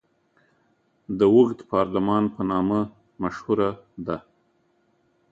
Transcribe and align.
د 1.17 1.19
اوږد 1.33 1.59
پارلمان 1.71 2.23
په 2.35 2.41
نامه 2.51 2.79
مشهوره 3.21 3.71
ده. 4.07 4.17